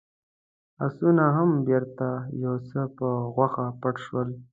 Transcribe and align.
آسونه 0.85 1.25
هم 1.35 1.49
بېرته 1.67 2.07
يو 2.43 2.53
څه 2.69 2.79
په 2.97 3.07
غوښه 3.35 3.65
پټ 3.81 3.95
شول. 4.05 4.29